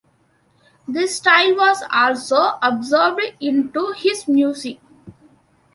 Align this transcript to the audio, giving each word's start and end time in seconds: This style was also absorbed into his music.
This 0.87 1.17
style 1.17 1.55
was 1.55 1.83
also 1.91 2.57
absorbed 2.63 3.21
into 3.39 3.91
his 3.95 4.27
music. 4.27 4.79